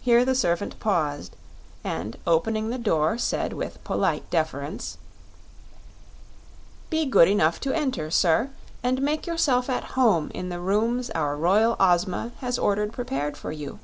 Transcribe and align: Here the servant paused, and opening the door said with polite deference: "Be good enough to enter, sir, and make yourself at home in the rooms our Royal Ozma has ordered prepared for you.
Here 0.00 0.24
the 0.24 0.34
servant 0.34 0.80
paused, 0.80 1.36
and 1.84 2.16
opening 2.26 2.70
the 2.70 2.78
door 2.78 3.18
said 3.18 3.52
with 3.52 3.84
polite 3.84 4.30
deference: 4.30 4.96
"Be 6.88 7.04
good 7.04 7.28
enough 7.28 7.60
to 7.60 7.74
enter, 7.76 8.10
sir, 8.10 8.48
and 8.82 9.02
make 9.02 9.26
yourself 9.26 9.68
at 9.68 9.84
home 9.92 10.30
in 10.32 10.48
the 10.48 10.58
rooms 10.58 11.10
our 11.10 11.36
Royal 11.36 11.76
Ozma 11.78 12.32
has 12.40 12.58
ordered 12.58 12.94
prepared 12.94 13.36
for 13.36 13.52
you. 13.52 13.78